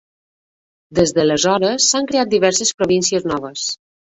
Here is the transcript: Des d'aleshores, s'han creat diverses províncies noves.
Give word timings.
Des 0.99 1.13
d'aleshores, 1.17 1.85
s'han 1.93 2.09
creat 2.13 2.33
diverses 2.33 2.73
províncies 2.81 3.29
noves. 3.35 3.69